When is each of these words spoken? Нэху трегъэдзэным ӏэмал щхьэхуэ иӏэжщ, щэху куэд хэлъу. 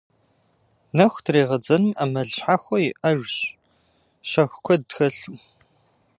Нэху 0.95 1.19
трегъэдзэным 1.25 1.93
ӏэмал 1.97 2.29
щхьэхуэ 2.35 2.77
иӏэжщ, 2.89 3.35
щэху 4.29 4.61
куэд 4.65 4.85
хэлъу. 4.95 5.35